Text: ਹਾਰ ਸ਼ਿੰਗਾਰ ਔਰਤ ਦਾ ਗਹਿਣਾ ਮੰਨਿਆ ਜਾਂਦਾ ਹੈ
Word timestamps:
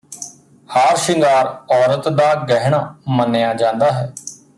ਹਾਰ 0.69 0.95
ਸ਼ਿੰਗਾਰ 0.97 1.47
ਔਰਤ 1.71 2.07
ਦਾ 2.09 2.33
ਗਹਿਣਾ 2.49 2.79
ਮੰਨਿਆ 3.07 3.53
ਜਾਂਦਾ 3.53 3.91
ਹੈ 3.91 4.13